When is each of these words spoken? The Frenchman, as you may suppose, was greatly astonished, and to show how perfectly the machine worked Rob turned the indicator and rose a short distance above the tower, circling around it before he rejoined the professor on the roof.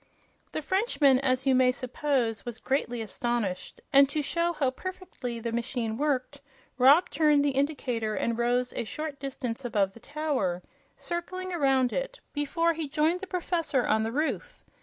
The 0.53 0.63
Frenchman, 0.63 1.19
as 1.19 1.45
you 1.45 1.53
may 1.53 1.71
suppose, 1.71 2.43
was 2.43 2.57
greatly 2.57 3.03
astonished, 3.03 3.81
and 3.93 4.09
to 4.09 4.23
show 4.23 4.51
how 4.51 4.71
perfectly 4.71 5.39
the 5.39 5.51
machine 5.51 5.95
worked 5.95 6.41
Rob 6.79 7.11
turned 7.11 7.45
the 7.45 7.51
indicator 7.51 8.15
and 8.15 8.35
rose 8.35 8.73
a 8.73 8.83
short 8.83 9.19
distance 9.19 9.63
above 9.63 9.93
the 9.93 9.99
tower, 9.99 10.63
circling 10.97 11.53
around 11.53 11.93
it 11.93 12.19
before 12.33 12.73
he 12.73 12.85
rejoined 12.85 13.19
the 13.19 13.27
professor 13.27 13.85
on 13.85 14.01
the 14.01 14.11
roof. 14.11 14.65